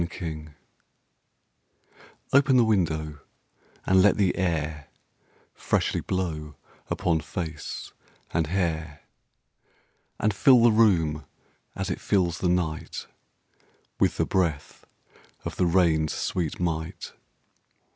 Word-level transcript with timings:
Nelson] 0.01 0.55
OPEN 2.33 2.57
the 2.57 2.63
window, 2.63 3.19
and 3.85 4.01
let 4.01 4.17
the 4.17 4.35
air 4.35 4.87
Freshly 5.53 6.01
blow 6.01 6.55
upon 6.89 7.19
face 7.19 7.93
and 8.31 8.47
hair, 8.47 9.03
And 10.19 10.33
fill 10.33 10.63
the 10.63 10.71
room, 10.71 11.25
as 11.75 11.91
it 11.91 12.01
fills 12.01 12.39
the 12.39 12.49
night, 12.49 13.05
With 13.99 14.17
the 14.17 14.25
breath 14.25 14.85
of 15.45 15.55
the 15.57 15.67
rain's 15.67 16.13
sweet 16.15 16.59
might. 16.59 17.13